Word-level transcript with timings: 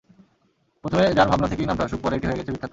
প্রথমে 0.83 1.05
যাঁর 1.17 1.27
ভাবনা 1.27 1.47
থেকেই 1.47 1.67
নামটা 1.67 1.83
আসুক, 1.85 1.99
পরে 2.03 2.15
এটি 2.15 2.25
হয়ে 2.27 2.39
গেছে 2.39 2.51
বিখ্যাত। 2.51 2.69